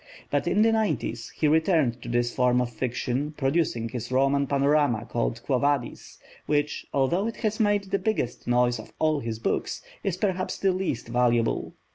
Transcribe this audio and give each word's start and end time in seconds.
But 0.31 0.47
in 0.47 0.63
the 0.63 0.71
nineties 0.71 1.31
he 1.35 1.47
returned 1.47 2.01
to 2.01 2.09
this 2.09 2.33
form 2.33 2.59
of 2.59 2.71
fiction, 2.73 3.35
producing 3.37 3.87
his 3.89 4.11
Roman 4.11 4.47
panorama 4.47 5.05
called 5.05 5.43
Quo 5.43 5.59
Vadis, 5.59 6.17
which, 6.47 6.87
although 6.91 7.27
it 7.27 7.35
has 7.35 7.59
made 7.59 7.83
the 7.91 7.99
biggest 7.99 8.47
noise 8.47 8.79
of 8.79 8.91
all 8.97 9.19
his 9.19 9.37
books, 9.37 9.83
is 10.03 10.17
perhaps 10.17 10.57
the 10.57 10.71
least 10.71 11.07
valuable. 11.07 11.75